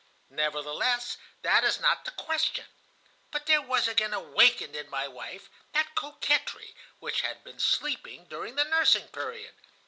Nevertheless, 0.31 1.17
that 1.43 1.63
is 1.63 1.79
not 1.79 2.05
the 2.05 2.09
question; 2.09 2.65
but 3.29 3.45
there 3.45 3.61
was 3.61 3.87
again 3.87 4.15
awakened 4.15 4.75
in 4.75 4.89
my 4.89 5.07
wife 5.07 5.47
that 5.73 5.93
coquetry 5.93 6.73
which 6.97 7.21
had 7.21 7.43
been 7.43 7.59
sleeping 7.59 8.25
during 8.25 8.55
the 8.55 8.63
nursing 8.65 9.09
period. 9.09 9.53